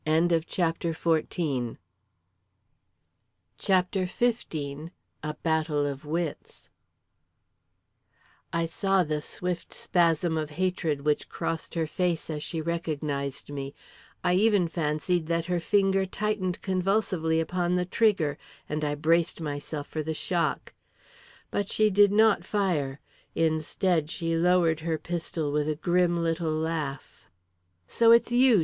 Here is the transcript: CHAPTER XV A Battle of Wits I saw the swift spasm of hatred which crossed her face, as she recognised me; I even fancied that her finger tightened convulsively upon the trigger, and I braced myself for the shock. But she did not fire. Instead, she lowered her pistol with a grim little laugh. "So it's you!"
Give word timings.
CHAPTER 0.03 0.93
XV 0.93 1.79
A 4.33 5.35
Battle 5.43 5.85
of 5.85 6.05
Wits 6.05 6.69
I 8.51 8.65
saw 8.65 9.03
the 9.03 9.21
swift 9.21 9.71
spasm 9.71 10.37
of 10.39 10.49
hatred 10.49 11.01
which 11.05 11.29
crossed 11.29 11.75
her 11.75 11.85
face, 11.85 12.31
as 12.31 12.41
she 12.41 12.61
recognised 12.61 13.51
me; 13.51 13.75
I 14.23 14.33
even 14.33 14.67
fancied 14.67 15.27
that 15.27 15.45
her 15.45 15.59
finger 15.59 16.07
tightened 16.07 16.63
convulsively 16.63 17.39
upon 17.39 17.75
the 17.75 17.85
trigger, 17.85 18.39
and 18.67 18.83
I 18.83 18.95
braced 18.95 19.39
myself 19.39 19.85
for 19.87 20.01
the 20.01 20.15
shock. 20.15 20.73
But 21.51 21.69
she 21.69 21.91
did 21.91 22.11
not 22.11 22.43
fire. 22.43 22.99
Instead, 23.35 24.09
she 24.09 24.35
lowered 24.35 24.79
her 24.79 24.97
pistol 24.97 25.51
with 25.51 25.69
a 25.69 25.75
grim 25.75 26.15
little 26.23 26.49
laugh. 26.53 27.29
"So 27.85 28.11
it's 28.11 28.31
you!" 28.31 28.57